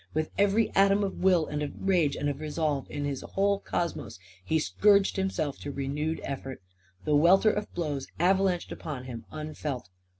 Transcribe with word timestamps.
With 0.15 0.31
every 0.35 0.71
atom 0.73 1.03
of 1.03 1.21
will 1.21 1.45
and 1.45 1.61
of 1.61 1.75
rage 1.87 2.15
and 2.15 2.27
of 2.27 2.39
resolve 2.39 2.87
in 2.89 3.05
his 3.05 3.21
whole 3.21 3.59
cosmos, 3.59 4.17
he 4.43 4.57
scourged 4.57 5.15
himself 5.15 5.59
to 5.59 5.71
renewed 5.71 6.19
effort. 6.23 6.59
The 7.05 7.15
welter 7.15 7.51
of 7.51 7.71
blows 7.75 8.07
avalanched 8.19 8.71
upon 8.71 9.03
him, 9.03 9.25
unfelt. 9.31 9.89